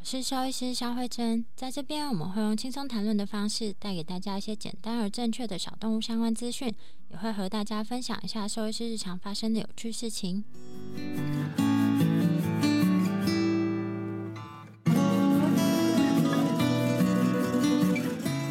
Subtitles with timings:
[0.00, 6.72] 我是兽医师肖慧珍，在这边我们会用轻松谈论的方式，带给大家一些简单而正确的小动物相关资讯，
[7.08, 10.44] 也会和大家分享一下兽医师日常发生的有趣事情。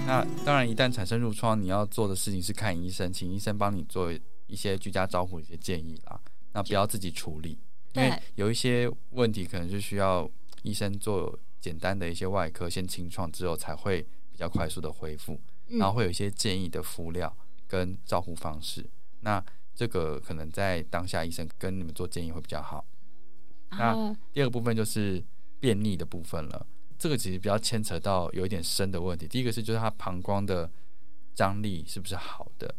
[0.06, 4.12] 那当然，一旦产生褥疮，你要做的事情是看医生，请医生帮你做
[4.48, 6.20] 一些居家照护一些建议啦。
[6.52, 7.58] 那不要自己处理，
[7.94, 10.30] 因为有一些问题可能是需要
[10.68, 14.02] 医生做简单的一些外科先清创之后，才会
[14.32, 15.40] 比较快速的恢复。
[15.70, 17.36] 然后会有一些建议的敷料
[17.68, 18.90] 跟照护方式。
[19.20, 19.44] 那
[19.76, 22.86] 这个可能在当下医生跟你们做建议会比较好。
[23.72, 25.22] 那第二个部分就是
[25.60, 26.66] 便秘的部分了。
[26.98, 29.28] 这个其实比较牵扯到有一点深的问题。
[29.28, 30.72] 第一个是，就是它膀胱的
[31.36, 32.74] 张力是不是好的？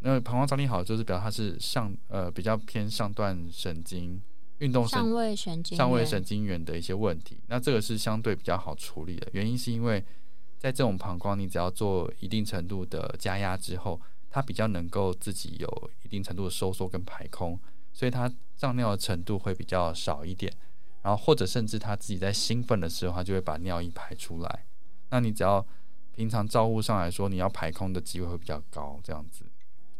[0.00, 4.20] 那膀胱张力好，就是表示它是上呃比较偏上段神经
[4.58, 7.40] 运动上位神经上位神经元的一些问题。
[7.48, 10.04] 那这个是相对比较好处理的，原因是因为
[10.58, 14.00] 在这种膀胱，你只要做一定程度的加压之后，
[14.30, 17.58] 它比较能够自己有一定程度的收缩跟排空，
[17.92, 20.52] 所以它胀尿的程度会比较少一点。
[21.02, 24.64] 然后或者甚至他自己在兴奋的时候，他就会把尿液排出来。
[25.10, 25.66] 那你只要
[26.14, 29.44] 平常照顾上来说，你要排空的机会会比较高，这样子。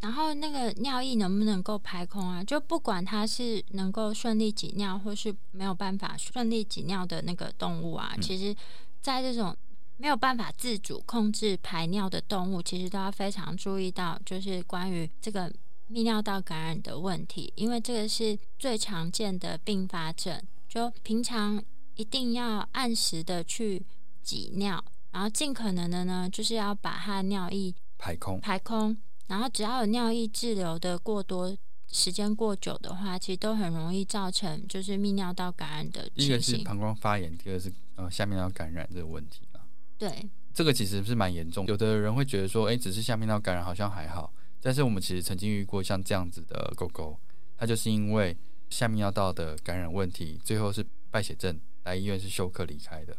[0.03, 2.43] 然后那个尿液能不能够排空啊？
[2.43, 8.55] 就不管它是能够顺利挤尿，或是没有办法顺利挤尿的那个动物啊，其实
[9.01, 9.57] 在这种
[9.97, 15.49] 没有办法自主控制排尿的动物，其实都要非常注意到，就是关于这个
[15.89, 20.43] 泌尿道感染的问题，因为这个是最常见的并发症。
[20.69, 21.63] 就平常
[21.95, 23.85] 一定要按时的去
[24.21, 24.83] 挤尿，
[25.13, 28.97] 然后尽可能的呢，就是要把它尿液排空排空。
[29.27, 31.57] 然后只要有尿液滞留的过多
[31.89, 36.11] 时间过久的话，其实都很容易造成就是泌尿道感染的。
[36.15, 39.61] 一个是膀胱发炎，第二个是呃下面要感染这个问题了。
[39.99, 41.67] 对，这个其实是蛮严重。
[41.67, 47.19] 有的人会觉得说，哎，只是下面道感染好像还好，但是我们其实曾经遇过像这样子的狗狗，
[47.57, 48.37] 它就是因为。
[48.73, 53.15] 下面尿道的感染问题，最后是败血症，来医院是休克离开的。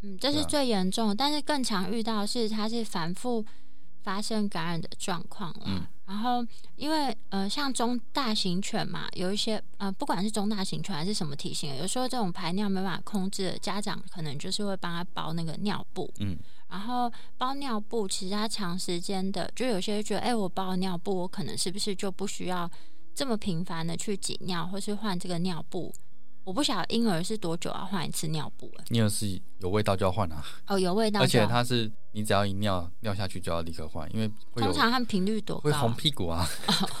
[0.00, 3.44] 嗯，这是最严重，但是更常遇到是它是反复
[4.02, 5.64] 发生感染的状况了。
[5.66, 6.44] 嗯，然后
[6.76, 16.12] 因为呃，像中大型犬嘛，有一些呃，不管是中大型犬还是什么体型，有时候这种排尿没办法控制的，家长可能就是会帮他包那个尿布。
[16.18, 16.36] 嗯，
[16.68, 22.70] 然后包尿布，其实他长时间的，就有些觉得，哎，我包尿布，我可能是不是就不需要。
[23.12, 25.92] 这么频繁的去挤尿或是换这个尿布，
[26.44, 28.84] 我不晓得婴儿是多久要换一次尿布欸？
[28.88, 30.44] 婴儿是有味道就要换啊？
[30.66, 35.62] 哦，有味道，而且它是你只要一尿尿下去就要立刻换，因为通常它频率多高？
[35.62, 36.46] 会红屁股啊！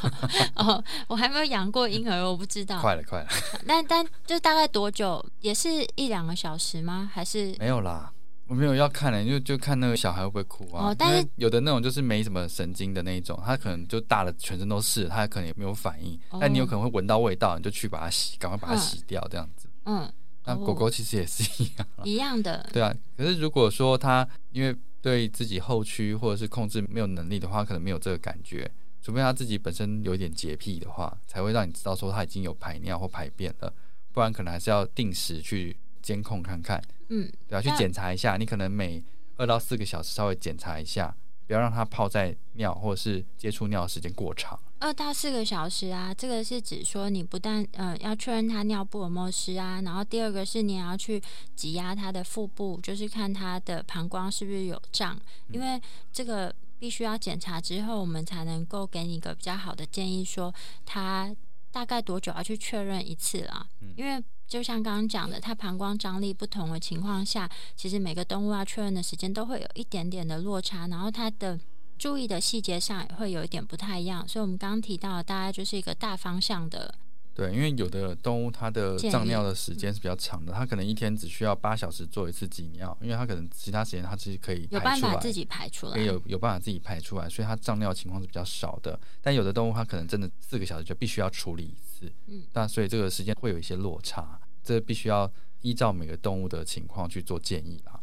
[0.56, 2.80] 哦，我还没有养过婴儿，我不知道。
[2.80, 3.28] 快了，快了。
[3.66, 5.24] 但但就大概多久？
[5.40, 7.10] 也是一两个小时吗？
[7.12, 8.12] 还是没有啦？
[8.50, 10.86] 我没有要看的，就就看那个小孩会不会哭啊？
[10.86, 16.18] 哦，但是有的那种就是没什么神经的那一种，他可能就大了，全身都是，他可能也没有反应。
[16.40, 19.68] 但你有可能会闻到味道，你就去把它洗，赶快把它洗掉，这样子。
[19.84, 20.12] 嗯，
[20.46, 22.68] 那狗狗其实也是一样，一样的。
[22.72, 28.68] 对啊，可是如果说它因为对自己后驱或者是控制没有能力的话，可能没有这个感觉。
[29.00, 33.72] 除非它自己本身有一点洁癖的话，才会让你知道说它已经有排尿或排便了，
[34.12, 36.82] 不然可能还是要定时去监控看看。
[37.10, 39.02] 嗯，对啊，去检查一下，你可能每
[39.36, 41.14] 二到四个小时稍微检查一下，
[41.46, 44.58] 不要让它泡在尿或者是接触尿的时间过长。
[44.78, 51.22] 二到四个小时啊，这个是指说你不但呃要确认他尿布有没有湿啊，然后第二个是你也要去
[51.54, 55.78] 挤压他的腹部，就是看他的膀胱是不是有胀，因为
[56.10, 60.54] 这个必须要检查之后，我们才能够给你一个比较好的建议，说
[60.86, 61.30] 他
[61.70, 63.66] 大概多久要去确认一次啦。
[63.96, 71.56] 因为就像刚刚讲的，它膀胱张力不同的情况下，其实每个动物要确认的时间都会有一点点的落差，然后它的
[71.96, 74.26] 注意的细节上也会有一点不太一样。
[74.26, 76.92] 所以，我们刚刚提到的大概就是一个大方向的。
[77.32, 88.98] 对，因为有的动物它的胀尿的时间是比较长的，它可能一天只需要八小时做一次挤尿，因为它可能其他时间它其实可以有办法自己排出来，可以有有办法自己排出来，所以它胀尿情况是比较少的。
[89.22, 95.30] 但有的动物它可能真的四个小时就必须要处理一次，嗯，那所以这个时间会有一些落差，这必须要
[95.62, 98.00] 依照每个动物的情况去做建议啦。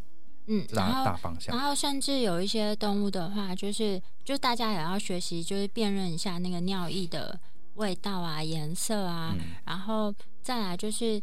[0.48, 7.40] 嗯，然后大方向，然后甚至有一些动物的话，就是就大家也要学习，就是辨认一下那个尿液的。
[7.78, 9.36] 味道啊，颜色啊，
[9.66, 10.14] 然后
[10.44, 11.20] 再来就是，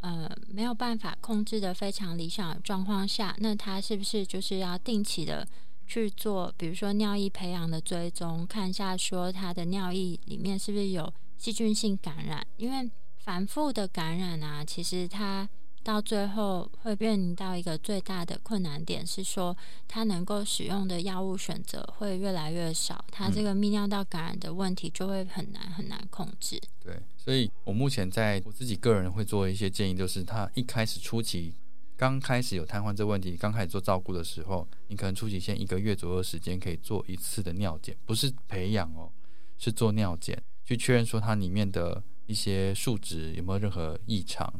[0.00, 5.46] 呃，没有办法控制的非常理想状况下，那他是不是就是要定期的
[5.86, 12.46] 去做，比如说尿液培养的追踪，看一下说他的尿液里面是不是有细菌性感染？
[12.56, 15.48] 因为反复的感染啊，其实它。
[15.84, 19.56] 到最后会面临到一个最大的困难点，是说
[19.88, 26.60] 他能够使用的药物选择会越来越少，他这个泌尿道感染的问题就会很难很难控制。
[26.80, 31.52] 对，所以我目前在我自己个人会做一些建议，就是他一开始初期
[31.96, 39.10] 刚开始有瘫痪这问题，刚开始做照顾的时候，你可能初期先一个月左右时间可以做一次的尿检，不是培养哦，
[39.58, 44.52] 是做尿检去确认说它里面的一些数值有没有任何异常。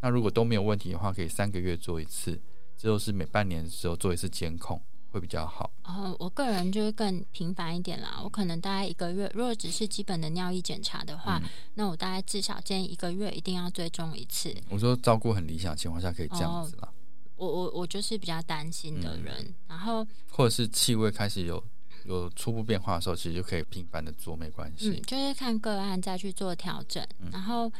[0.00, 2.40] 那如果都没有问题的话，可以三个月做一次，
[2.76, 4.80] 之后是每半年的时候做一次监控，
[5.10, 5.70] 会比较好。
[5.84, 11.38] 哦，我个人就是更频繁一点啦，我可能大概一个月，如果只是基本的尿液检查的话，
[11.74, 14.54] 那我大概至少建议一个月一定要追踪一次。
[14.70, 16.88] 我说照顾很理想的情况下可以这样子啦。
[17.36, 21.62] 我我我就是比较担心的人，然后或者是气味开始有
[22.04, 24.90] 有初步变化的时候，其实就可以频繁的做，没关系。
[24.90, 27.70] 嗯，就是看个案再去做调整，然后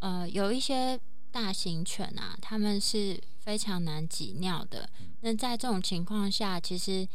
[0.00, 1.00] 呃有一些。
[1.30, 4.88] 大型犬啊，它们是非常难挤尿的。
[5.20, 7.06] 那在这种情况下，其实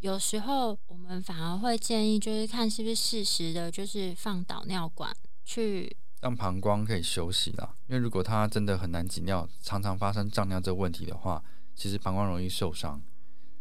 [0.00, 5.14] 有时候我们反而会建议，就是看是不是适时的，就是放导尿管
[5.44, 7.74] 去让膀胱可以休息了。
[7.86, 11.42] 因为如果它真的很难挤尿，常常发生胀尿这个问题的话，
[11.74, 13.02] 其实膀胱容易受伤。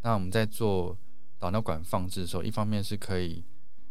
[0.01, 0.97] 那我们在做
[1.37, 3.43] 导尿管放置的时候，一方面是可以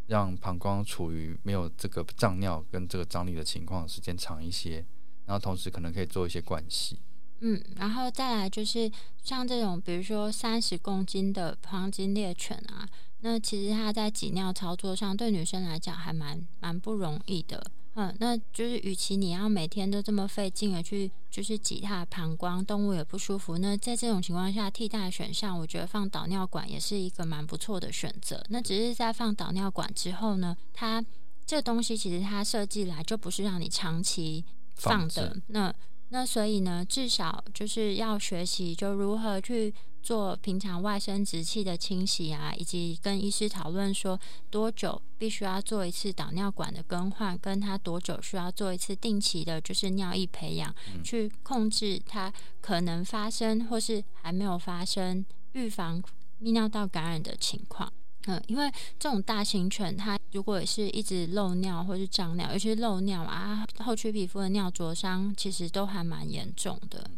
[0.06, 4.86] 让膀胱处于没有这个胀尿跟这个张力的情况时间长一些。
[5.28, 6.98] 然后同时可能可以做一些灌洗，
[7.40, 8.90] 嗯，然后再来就是
[9.22, 12.88] 像这种，比如说三十公斤的黄金猎犬啊，
[13.20, 17.62] 那其实它在挤尿操作上对女生来讲还蛮蛮不容易的，
[17.96, 28.42] 嗯，那就是与其你要每天都这么费劲的去就是挤它的膀胱，动物也不舒服，那在这种情况下，替代选项我觉得放导尿管也是一个蛮不错的选择。
[28.48, 31.04] 那只是在放导尿管之后呢，它
[31.44, 34.42] 这东西其实它设计来就不是让你长期。
[34.78, 35.74] 放的那
[36.10, 52.32] 那所以呢，至少就是要学习就如何去做平常外生殖器的清洗啊，以及跟医师讨论说多久必须要做一次导尿管的更换，跟他多久需要做一次定期的，就是尿液培养，去控制它
[52.62, 55.22] 可能发生或是还没有发生
[55.52, 56.02] 预防
[56.40, 57.92] 泌尿道感染的情况。
[58.28, 67.10] 嗯，因为这种大型犬，它如果是一直漏尿或是胀尿，尤其是漏尿啊，后区皮肤的尿灼伤，其实都还蛮严重的。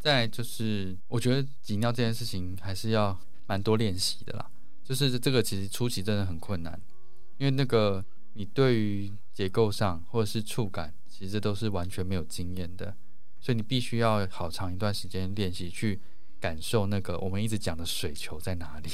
[0.00, 4.50] 再就是，我觉得挤尿这件事情还是要蛮多练习的啦。
[4.82, 6.80] 就是这个其实初期真的很困难，
[7.36, 8.02] 因为那个
[8.32, 12.96] 你对于结构上或者是触感，其实都是完全没有经验的，
[13.38, 16.00] 所以你必须要好长一段时间练习去
[16.40, 18.90] 感受那个我们一直讲的水球在哪里。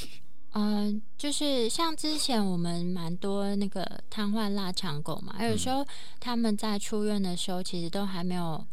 [0.61, 5.87] 嗯，就是像之前我们蛮多那个瘫痪腊肠狗嘛，有时候
[6.19, 8.67] 他们在出院的时候，其实都还没有，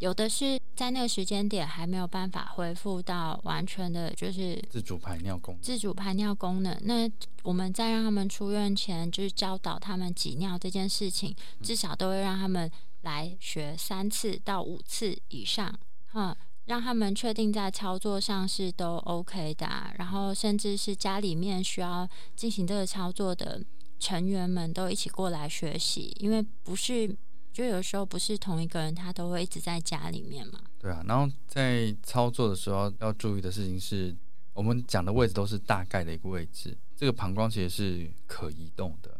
[0.00, 6.76] 有的是在那个时间点还没有办法恢复到完全的，就是自主排尿功能自主排尿功能。
[6.82, 7.10] 那
[7.42, 12.70] 我们在让他们出院前，就是教导他们挤尿这件事情，至少都会让他们
[13.00, 15.74] 来学三次到五次以上，
[16.12, 16.36] 哈。
[16.70, 19.66] 让他们确定在操作上是都 OK 的，
[19.98, 23.60] 然后甚至是家里面需要进行这个操作的
[23.98, 27.12] 成员们都一起过来学习，因为不是
[27.52, 30.60] 就有时候不是同一个人他都会一直在家里面嘛。
[30.78, 34.16] 对啊，然后在操作的时候要注意的事情是，
[34.54, 39.10] 我们讲的位置都是大概的一个位置，这个膀胱其实是可移动的，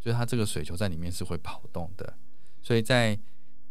[0.00, 2.16] 就是它这个水球在里面是会跑动的，
[2.62, 3.18] 所以在。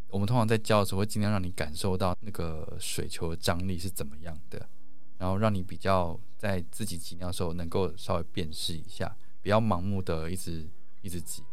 [0.09, 4.69] 我们通常在教的时候，会尽量让你感受到那个水球的张力是怎么样的，
[5.17, 10.69] 然后让你比较在自己挤尿的时候能够稍微辨识一下，不要盲目的一直
[11.01, 11.43] 一直挤。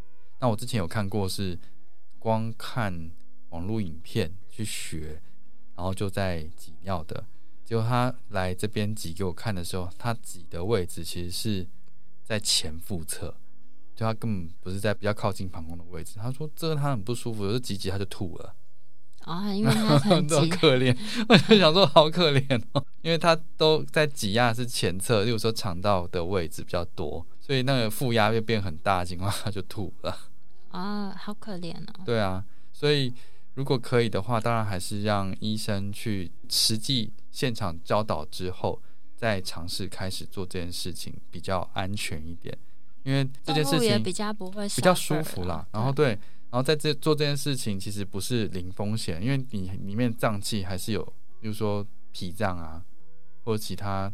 [0.41, 1.59] 那我之前有看过是
[2.19, 3.11] 光看
[3.51, 5.21] 网络影片去学，
[5.75, 7.25] 然后就在挤尿的。
[7.65, 11.67] 结果他来这边挤给我看的时候，他挤的位置其实是
[12.23, 13.35] 在前腹侧，
[14.03, 16.15] 就他根本不是在比较靠近膀胱的位置。
[16.17, 18.55] 他说这个他很不舒服，有时挤挤他就吐了。
[19.21, 20.97] 啊，因为他很， 可怜。
[21.29, 30.19] 我就想说好可怜哦，因为他都在挤压是前侧，例如说肠道的位置比较多，所以那个负压又变很大的情况，他就吐了。
[30.71, 32.03] 啊，好可怜哦。
[32.05, 33.15] 对啊，所以
[33.55, 38.83] 如果可以的话，当然还是让医生去实际现场教导之后，
[39.15, 42.59] 再尝试开始做这件事情，比较安全一点。
[43.05, 45.67] 因为这件事情比较不会比较舒服啦。
[45.73, 46.09] 然后对，
[46.51, 51.05] 然后在这做这件事情，其实不是零风险，因为你里面脏器还是有，
[51.41, 52.85] 比如说脾脏啊，
[53.45, 54.13] 或者其他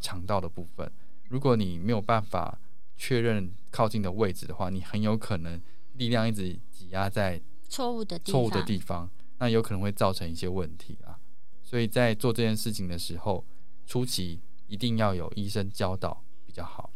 [0.00, 0.90] 肠道的部分。
[1.28, 2.58] 如果你没有办法
[2.96, 5.60] 确认靠近的位置的话，你很有可能。
[5.96, 7.38] 力量一直挤压在
[7.68, 11.20] 错误的错误的地方，那有可能会造成一些问题啊。
[11.62, 13.44] 所以在做这件事情的时候，
[13.86, 16.90] 初期一定要有医生教导比较好。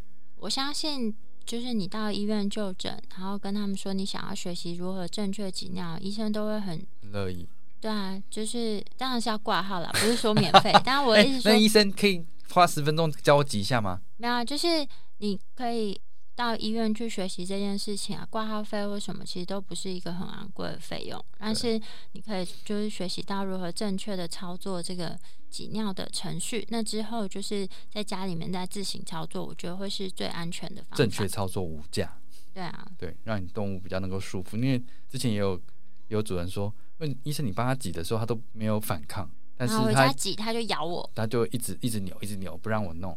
[0.46, 1.12] 我相信，
[1.44, 7.48] 就是你到医院就诊，然后跟他们说你想要学习如何正确挤尿，医生都会很乐意。
[7.80, 10.70] 对啊，就是当然是要挂号了，不是说免费。
[10.86, 14.00] 当然我意思说，那医生可以花十分钟教我挤一下吗？
[14.18, 14.86] 没有，就是
[15.18, 16.00] 你可以。
[16.36, 21.24] 到医院去学习这件事情啊，挂号费或什么，其实都不是一个很昂贵的费用。
[21.38, 21.80] 但是
[22.12, 26.64] 你可以就是学习到如何正确的操作这个挤尿的程序。
[26.68, 30.96] 那之后就是在家里面再自行操作，我觉得会是最安全的方法。
[30.96, 32.16] 正确操作无价。
[32.52, 34.56] 对啊，对，让你动物比较能够舒服。
[34.56, 35.60] 因为之前也有
[36.08, 43.16] 有主人说，问医生你帮他挤的时候，他都没有反抗，但是他挤他就咬我，他就一直一直扭，一直扭，不让我弄。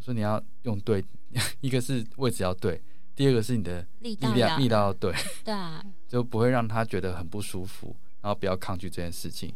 [0.00, 1.04] 我说你要用对，
[1.60, 2.80] 一个是位置要对，
[3.14, 5.14] 第二个是你的力量力道要对，
[5.44, 9.52] 对啊，就不会让他觉得很不舒服，然后不要抗拒这件事情。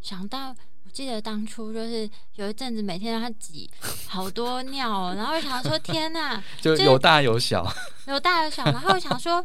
[0.00, 0.48] 想到
[0.84, 3.70] 我记得当初就是有一阵子每天让他挤
[4.08, 7.64] 好多尿，然后想说天哪， 就有大有小，
[8.08, 9.44] 有大有小，然后想说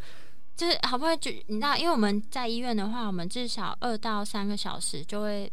[0.56, 5.52] 就是好不容易就你知道，因为我们在医院的话，我们至少二到三个小时就会。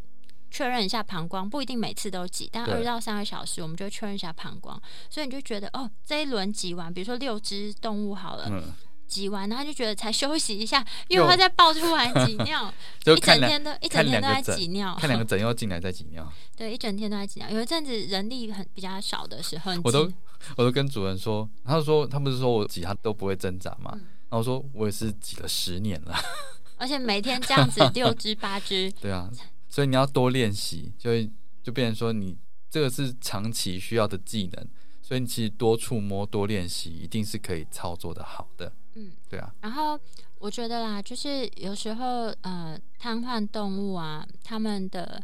[0.51, 4.79] 确认一下膀胱，不一定每次都挤，但二到三个小时，我们就确认一下膀胱。
[5.09, 8.63] 所以你就觉得，哦，这一轮挤完，比如说六只动物好了，
[9.07, 12.71] 挤完，然后就觉得才休息一下，又会再爆出来挤尿，
[13.05, 16.31] 一整天都一整天都在挤尿，看两个整又进来再挤尿。
[16.55, 17.49] 对，一整天都在挤尿。
[17.49, 20.11] 有一阵子人力很比较少的时候，我都
[20.57, 23.91] 我都跟主人说，他说他不是说我挤他都不会挣扎嘛，
[24.29, 26.15] 然后说我也是挤了十年了，
[26.77, 29.29] 而且每天这样子六只八只，对啊。
[29.71, 31.31] 所以你要多练习，就会
[31.63, 32.37] 就变成说你
[32.69, 34.67] 这个是长期需要的技能，
[35.01, 38.73] 所以你其实多触摸、多练习，一定是可以操作的好的。
[38.95, 39.55] 嗯，对啊。
[39.61, 39.97] 然后
[40.39, 45.23] 我觉得啦，就是有时候呃，瘫痪动物啊，他们的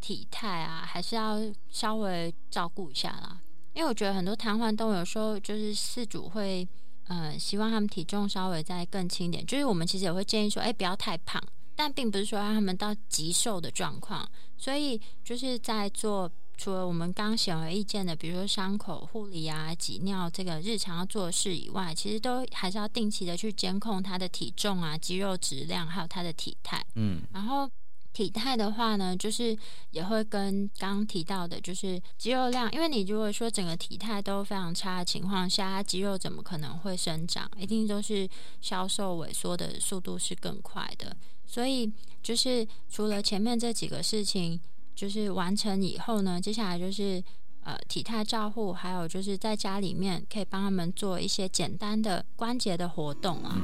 [0.00, 1.38] 体态啊，还是要
[1.70, 3.40] 稍微照顾一下啦。
[3.74, 6.66] 因为我觉得很多瘫痪动物有时候就是饲主会
[7.06, 11.40] 呃希望他们体重稍微再更轻一点，就是我们其实也会建议说，哎，不要太胖。
[11.78, 26.84] 但并不是说让他们到极瘦的状况，所以就是在做除了我们刚显而易见的，比如说伤口护理啊、挤尿这个日常要做的事以外，其实都还是要定期的去监控他的体重啊、肌肉质量，还有他的体态。
[26.96, 27.70] 嗯，然后
[28.12, 29.56] 体态的话呢，就是
[29.92, 37.48] 也会跟刚提到的，就是肌肉量，因为你如果说整个体态都非常差的情况下，肌肉怎么可能会生长？
[37.56, 38.28] 一定都是
[38.60, 41.16] 消瘦萎缩的速度是更快的。
[41.50, 41.90] 所以，
[42.22, 44.60] 就是除了前面这几个事情，
[44.94, 47.24] 就是完成以后呢，接下来就是
[47.64, 53.56] 呃体态照护，还有就是在家里面可以帮他们做一些简单的关节的活动啊。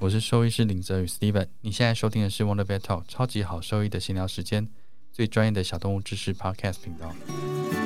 [0.00, 4.68] 我是兽医师林泽宇 Steven，你现在收听的是 WONDER VETALK，超级好兽医的闲聊时间，
[5.12, 7.83] 最专业的小动物知识 Podcast 频道。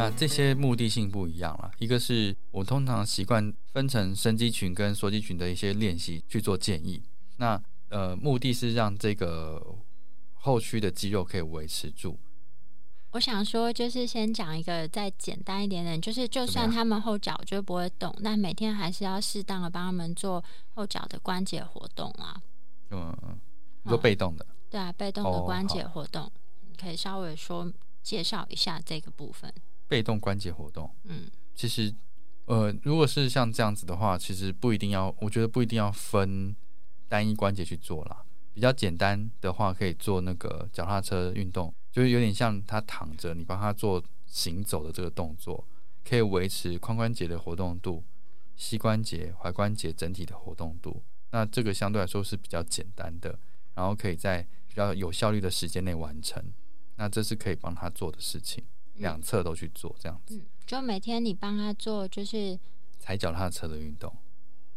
[0.00, 7.02] 那这些目的性不一样了，一个是我通常习惯分成伸肌群跟缩肌群的一些练习去做建议。
[7.36, 9.76] 那呃，目的是让这个
[10.32, 12.18] 后区的肌肉可以维持住。
[13.10, 20.42] 我想说，就是先讲一个再简单一点点，就是就算他们后脚就不会动，但每天还是要适当的帮他们做
[20.74, 22.40] 后脚的关节活动啊。
[22.90, 23.38] 嗯，
[23.84, 24.46] 做被动的。
[24.70, 26.32] 对啊，被动的关节活动，
[26.66, 27.70] 你可以稍微说
[28.02, 29.52] 介绍一下这个部分。
[29.90, 31.92] 被动关节活动，嗯，其实，
[32.44, 36.54] 呃，如果是像这样子的话，其实不一定要，我觉得不一定要分
[37.08, 38.24] 单一关节去做啦。
[38.54, 45.66] 比较简单的话，可以做那个脚踏车运动，就是有点像他躺着，你帮他做行走的这个动作，
[46.04, 48.04] 可以维持髋关节的活动度、
[48.54, 51.02] 膝关节、踝关节整体的活动度。
[51.32, 53.36] 那这个相对来说是比较简单的，
[53.74, 56.40] 然后可以在比较有效率的时间内完成。
[56.94, 58.62] 那这是可以帮他做的事情，
[59.00, 60.36] 两侧都去做这样子。
[60.36, 62.58] 嗯，就每天你帮他做，就是
[62.98, 64.14] 踩脚踏车的运动。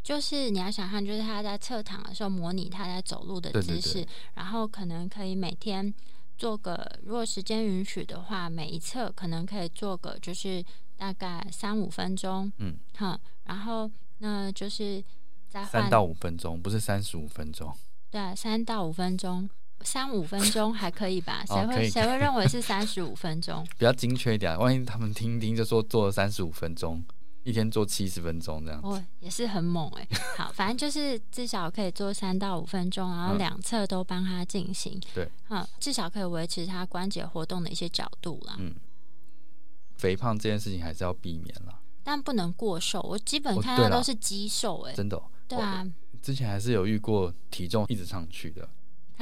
[0.02, 5.94] 就是你要想象，就是他在侧躺的时候模拟他在走路的姿势，然后可能可以每天
[6.38, 10.62] 做个，如果时间允许的话，每一侧可能可以做个就是
[10.98, 15.02] 大概三五分钟，嗯，好，然后那就是
[15.48, 17.74] 再三到五分钟，不是三十五分钟，
[18.12, 19.50] 对，三到五分钟，
[19.82, 21.44] 三五分钟还可以吧？
[21.46, 23.66] 谁会谁会认为是三十五分钟？
[23.78, 27.04] 比较精确一点，万一他们听听就说做了三十五分钟。
[27.44, 30.08] 一天做七十分钟这样，哦，也是很猛哎。
[30.38, 34.98] 好，反正就是至少可以做三到五分钟，然后两侧都帮他进行。
[35.14, 38.56] 对，好，至少可以维持他关节活动的一些角度啦。
[38.60, 38.74] 嗯，
[39.98, 43.02] 肥胖这件事情还是要避免啦，但不能过瘦。
[43.02, 45.22] 我基本看到都是肌瘦哎，真的。
[45.46, 45.86] 对啊，
[46.22, 48.70] 之前还是有遇过体重一直上去的。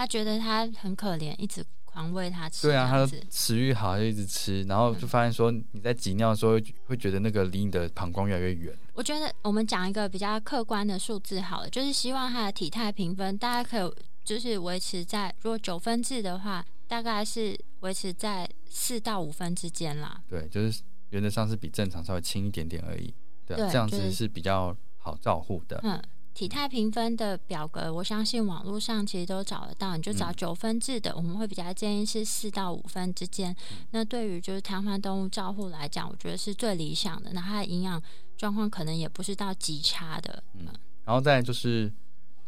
[0.01, 1.63] 他觉得他很可怜，一直。
[1.93, 8.73] 狂喂他吃，对啊，他食欲好就一直吃，然后就发现说你在挤尿的时候会觉得那个离你的膀胱越来越远。
[8.93, 13.93] 我觉得我们讲一个比较客观的数字好了，就是希望他的体态评分大家可以
[14.23, 20.23] 就是维持在如果九分制的话，大概是维持在四到五分之间啦。
[20.29, 23.13] 对，就是原则上是比正常稍微轻一点点而已。
[23.45, 25.77] 对，这样子是比较好照顾的。
[25.83, 26.01] 嗯。
[26.33, 29.97] 体态评分的表格，我相信网络上其实都找得到。
[29.97, 33.55] 你就找九分制的，我们会比较建议是四到五分之间。
[33.91, 37.31] 那对于就是瘫痪动物照护来讲，我觉得是最理想的。
[37.33, 38.01] 那它的营养
[38.37, 40.41] 状况可能也不是到极差的。
[40.53, 40.67] 嗯，
[41.03, 41.91] 然后再就是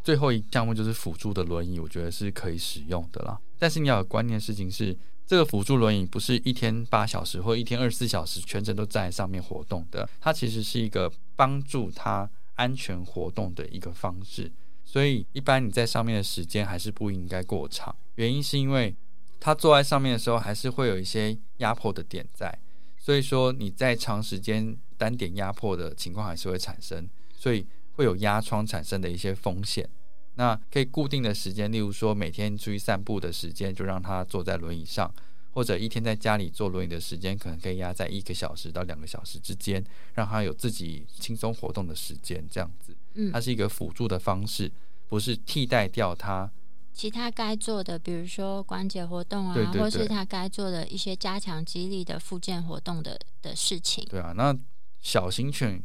[0.02, 3.38] 最后一项目就是辅助的轮椅，我觉得是可以使用的啦。
[3.60, 4.98] 但是你要有观念的事情是，
[5.28, 12.30] 这个辅助轮椅不是一天八小时或一天二十四小时全程都站在上面活动的，它其实是一个帮助它。
[12.56, 14.52] 安全活动的一个方式，
[14.84, 17.96] 所以一般你在上面的时间还是不应该过长。
[18.16, 18.96] 原因是因为
[19.40, 22.58] 他坐在上面的时候，还是会有一些压迫的点在，
[22.98, 29.90] 所以说你在长时间单点压迫的情况还是会产生，所以会有压疮产生的一些风险。
[30.36, 35.14] 那可以固定的时间，例如说每天出去散步的时间，就让他坐在轮椅上。
[35.54, 39.84] 或者一天在家里坐轮椅的时间，可能可以压在一个小时到两个小时之间，
[40.16, 42.96] 让他有自己轻松活动的时间，这样子。
[43.14, 44.72] 嗯，它是一个辅助的方式，
[45.08, 46.52] 不是替代掉他
[46.92, 54.06] 其他该做的，比如说关节活动啊，或是他该做的一些加强肌力的附件活动的的事情。
[54.10, 54.56] 对啊，那
[55.02, 55.84] 小型犬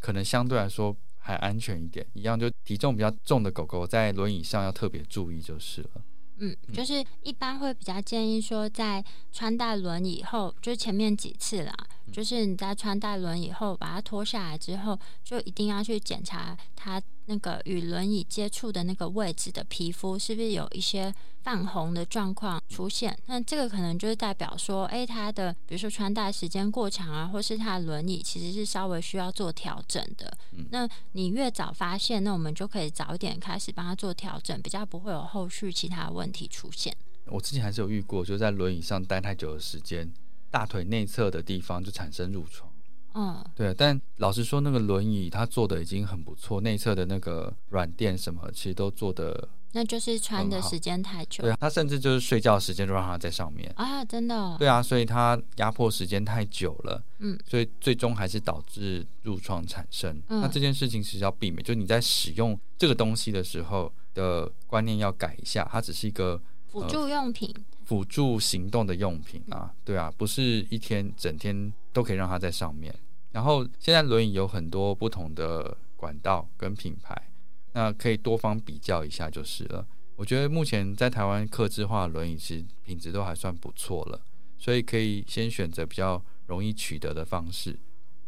[0.00, 5.90] 可能相对来说还安全一点，一样就体重比较重的狗狗在轮椅上要特别注意就是了。
[6.38, 11.72] 嗯，就是一般会比较建议说，在穿戴轮以后，就前面几次啦，
[12.12, 17.02] 就是你在穿戴轮椅后，把它脱下来之后，就一定要去检查它。
[17.26, 21.10] 那个与轮椅接触的那个位置的皮肤是不是有一些
[21.42, 23.18] 泛红的状况出现？
[23.24, 30.36] 那这个可能就是代表说，哎，它的比如说穿戴时间过长啊，或是它的轮椅其实是稍微需要做调整的。
[30.68, 36.94] 那你越早发现，那我们就可以早一点开始帮他做调整，比较不会有后续其他问题出现。
[37.24, 40.12] 我之前还是有遇过，就是在轮椅上待太久的时间，
[40.54, 42.70] 大腿内侧的地方就产生褥疮。
[43.14, 51.42] 嗯，对，但老实说，那个轮椅它做的已经很不错，内侧的那个软垫什么，其实都做的，那就是穿的时间太久。
[51.42, 54.56] 对啊，他甚至就是睡觉时间都让他在上面啊，真的。
[54.58, 60.22] 对啊，所以他压迫时间太久了，嗯，所以最终还是导致褥疮产生。
[60.28, 72.94] 那这件事情其实要避免，就是你在使用这个东西的时候的观念要改一下，它只是一个辅助用品，辅助行动的用品啊，对啊，不是一天整天都可以让它在上面。
[73.32, 77.30] 然后现在轮椅有很多不同的管道跟品牌，
[77.72, 79.86] 那可以多方比较一下就是了。
[80.16, 84.20] 我觉得目前在台湾客制化轮椅其实品质都还算不错了，
[84.56, 87.76] 所以可以先选择比较容易取得的方式。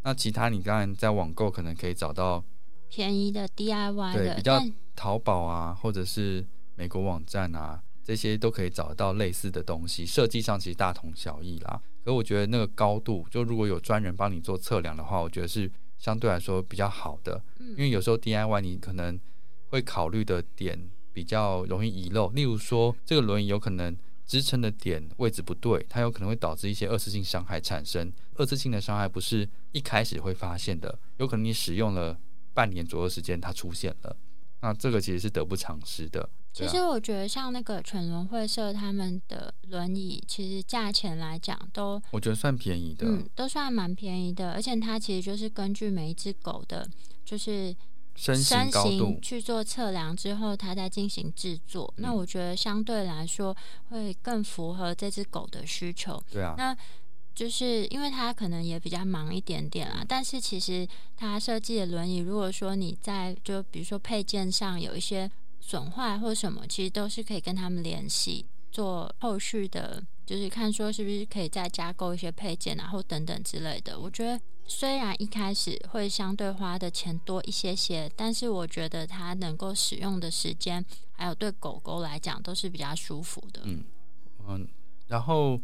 [0.03, 2.45] 那其他你当然在网购可能可以找到
[2.88, 4.61] 便宜的 DIY 的，比较
[4.97, 11.83] 淘宝啊，或者是美国网站啊，这些都可以找到类似的东西，设计上其实大同小异啦。
[12.05, 17.42] 可我觉得那个高度，就如果有专人帮你做测量的话，我觉得是相对来说比较好的。
[17.59, 19.19] 嗯，因为有时候 DIY 你可能
[19.71, 28.12] 会考虑的点比较容易遗漏，例如说这个轮椅有可能支撑的点位置不对，它有可能会导致一些二次性伤害产生。
[28.37, 32.16] 二次性的伤害不是一开始会发现的，有可能你使用了
[32.55, 34.16] 半年左右时间它出现了，
[34.61, 36.29] 那这个其实是得不偿失的。
[36.64, 44.53] 其实我觉得像那个犬轮会社他们的轮椅，其实价钱来讲都我觉得算便宜的，嗯，都算蛮便宜的。
[44.53, 46.88] 而且它其实就是根据每一只狗的，
[47.25, 47.77] 就是
[48.14, 51.92] 身形高度去做测量之后，它再进行制作。
[51.99, 53.55] 那我觉得相对来说
[53.90, 56.19] 会更符合这只狗的需求。
[56.33, 56.75] 对啊，那
[57.35, 60.03] 就是因为它可能也比较忙一点点啦。
[60.09, 65.31] 但是其实它设计的轮椅，如果说你在就比如说配件上有一些。
[65.69, 73.99] 损坏或什么，其实都是可以跟他们联系，做后续的，就是看说是不是可以再加购一些配件，然后等等之类的。
[73.99, 83.63] 我觉得虽然一开始会相对花的钱多一些些，但是我觉得它能够使用的时间，还有对狗狗来讲都是比较舒服的。
[83.65, 83.83] 嗯
[84.47, 84.69] 嗯，
[85.09, 85.61] 然后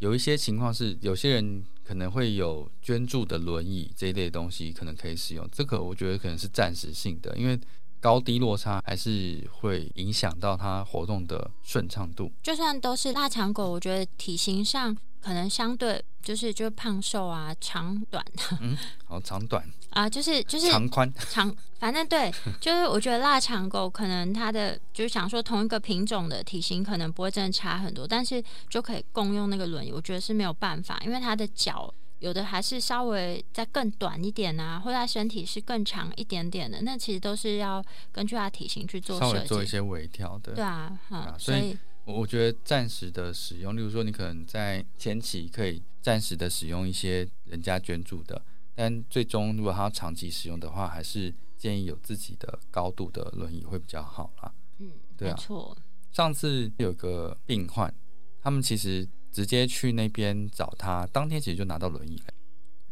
[0.00, 5.48] 有一些情况是，有些人可能会有捐助的轮椅这一类东西，可能可以使用。
[5.52, 7.56] 这个我觉得可能是暂时性的，因为。
[8.04, 12.30] 高低落差还是会影响到它活动的顺畅度。
[12.42, 18.22] 就算都是腊肠狗，我觉得体型上可能相对就是就是胖瘦啊，长短。
[18.60, 31.90] 嗯，好，长短 啊，就是就是长宽长，反正对， 就是我觉得腊肠狗可能它的就是想说同一个品种的体型可能不会真的差很多，但是就可以共用那个轮椅，我觉得是没有办法，因为它的脚。
[32.24, 40.54] 有的还是稍微再更短一点啊，或者他身体是更长一点点的，那其实都是要根据他体型去做稍微做一些微调的。
[40.54, 48.40] 对啊，哈，所以我觉得暂时的使用，例如说你可能在前期可以暂时的使用一些人家捐助的，
[48.74, 54.50] 但最终如果他要长期使用的话，还是建议有自己的高度的轮椅会比较好啦。
[54.78, 55.36] 嗯，对啊。
[55.36, 55.76] 错。
[56.10, 57.94] 上次有个病患，
[58.40, 59.06] 他们其实。
[59.34, 62.32] 直接去那边找他，当天其实就拿到轮椅了。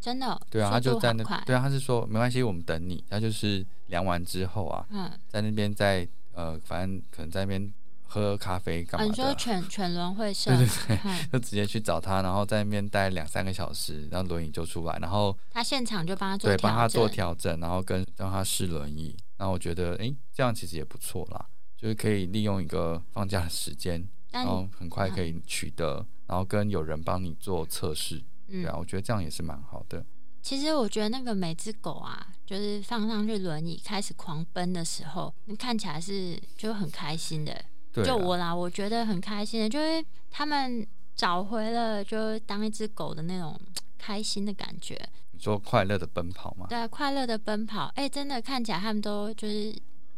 [0.01, 0.41] 真的？
[0.51, 1.23] 对啊，他就在那。
[1.47, 3.05] 对啊，他是说没关系，我们等你。
[3.09, 9.09] 他就是量完之后啊，嗯，在那边在呃，反正可能在那边喝咖啡干嘛的。
[9.09, 10.51] 你说犬犬轮会社？
[10.57, 19.17] 对对对，就直接去找他，然后在那边待两三个小时，然后轮椅就出来，然后他现场就帮他做对，帮他做调整，然后跟让他试轮椅。
[19.37, 26.05] 然后我觉得，哎，这样其实也不错啦，就是可以利用一个放假的时间，然后很快可以取得。
[26.27, 30.05] 然后跟有人帮你做测试，对啊，我觉得这样也是蛮好的。
[30.41, 37.65] 其实我觉得那个每只狗啊，就是放上去轮椅开始狂奔的时候，你看起来是就很开心的。
[38.05, 43.57] 就我啦，我觉得很开心的，就是他们找回了就当一只狗的那种
[43.99, 44.99] 开心的感觉。
[45.31, 46.67] 你说快乐的奔跑吗？
[46.69, 47.93] 对，快乐的奔跑。
[47.95, 49.73] 哎，真的看起来他们都就是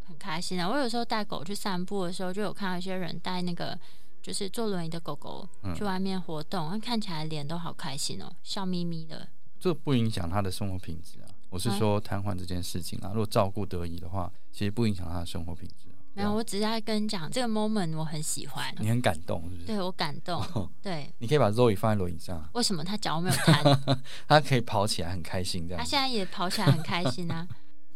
[0.07, 0.67] 很开心的。
[0.69, 3.79] 我有时候带狗去散步的时候，就有看到一些人带那个。
[4.25, 9.29] 就是坐轮椅的狗狗去外面活动，看起来脸都好开心哦，笑眯眯的。
[9.61, 11.29] 这不影响他的生活品质啊！
[11.51, 16.01] 我是说瘫痪这件事情啊，如果照顾得宜的话，其实不影响他的生活品质啊。
[16.15, 18.75] 没有，我只是在跟你讲这个 moment，我很喜欢。
[18.79, 19.67] 你很感动是不是？
[19.67, 20.43] 对我感动。
[20.81, 22.49] 对，你可以把肉椅放在轮椅上。
[22.55, 23.79] 为什么他脚没有瘫？
[24.27, 25.79] 他可以跑起来很开心这样。
[25.79, 27.47] 他现在也跑起来很开心啊。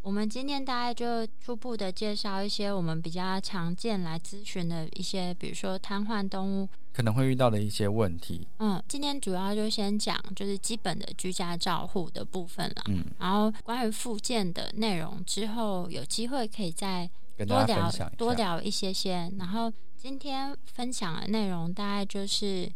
[0.08, 8.48] 我们今天大概就初步的介绍一些我们比较常见来咨询的一些，比如说瘫痪动物可能会遇到的一些问题。
[8.58, 12.84] 嗯，今天主要就先讲就是基本的居家照护的部分了。
[12.86, 17.06] 嗯，然后关于附件的内容之后有机会可以再
[17.46, 19.30] 多聊多聊一些些。
[19.38, 22.66] 然后今天分享的内容大概就是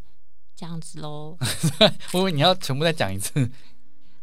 [0.55, 1.39] 这样子喽。
[2.13, 3.51] 我以为你要全部再讲一次。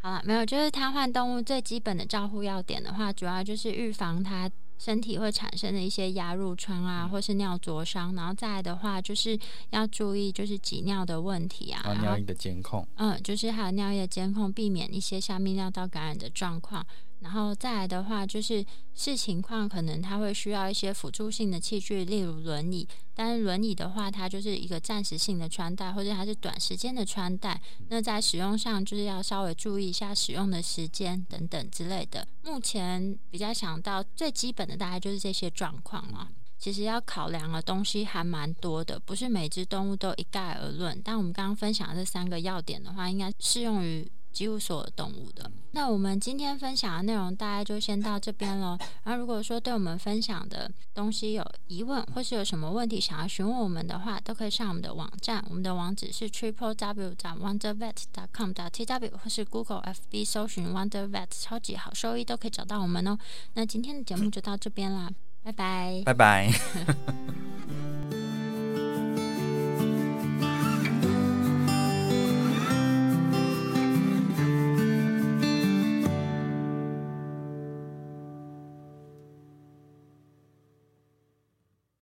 [0.01, 9.37] 好了，没有，就是瘫痪动物最基本的照护要点的话，主要就是预防它身体会产生的一些压入疮啊，或是尿灼伤，然后再来的话，就是
[9.71, 16.85] 要注意就是挤尿的问题啊，尿液的监控，嗯，就是还有尿液监控，避免一些下泌尿道感染的状况。
[17.21, 22.87] 然后再来的话，就是视情况，可能它会需要一些辅助性的器具，例如轮椅。
[23.13, 27.61] 但是轮椅的话，它就是一个暂时性的穿戴，或者它是短时间的穿戴。
[27.89, 32.25] 那在使用上，就是要稍微注意一下使用的时间等等之类的。
[32.45, 36.29] 目前比较想到最基本的，大概就是这些状况啊。
[36.57, 41.01] 其实要考量的东西还蛮多的，不是每只动物都一概而论。
[41.03, 44.09] 但我们刚刚分享的这三个要点的话，应该适用于。
[44.31, 45.49] 几乎所有动物的。
[45.71, 48.77] 那我们今天分享的内容大概就先到这边了。
[49.03, 55.43] 然后如果说对我们分享的东西有疑问，或是有什么问题想要询问我们的话，都可以上我们的网站。
[55.47, 63.17] 我们的网址是 triple w 点 wondervet dot com 点 t w，或是 Google F B 搜寻 wondervet 超级好收益都可以找到我们哦。
[63.53, 65.11] 那今天的节目就到这边啦，
[65.43, 66.51] 拜拜，拜拜。